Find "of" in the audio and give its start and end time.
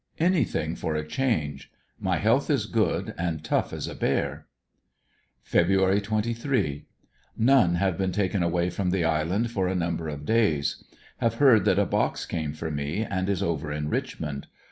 10.07-10.25